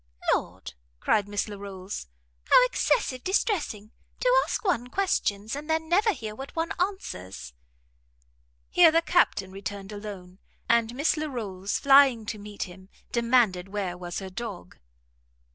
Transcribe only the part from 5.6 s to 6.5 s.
then never hear